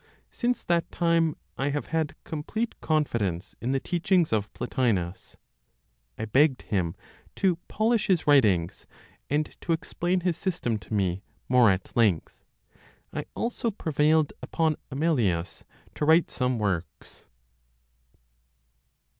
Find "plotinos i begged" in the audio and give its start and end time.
4.53-6.63